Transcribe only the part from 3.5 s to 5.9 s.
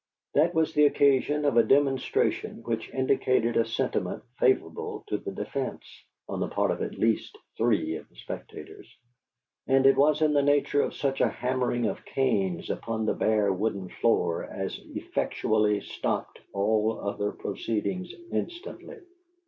a sentiment favorable to the defence